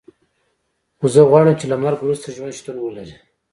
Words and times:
خو 0.97 1.05
زه 1.13 1.21
غواړم 1.29 1.55
چې 1.59 1.65
له 1.71 1.75
مرګ 1.83 1.99
وروسته 2.01 2.27
ژوند 2.35 2.57
شتون 2.59 2.75
ولري 2.79 3.15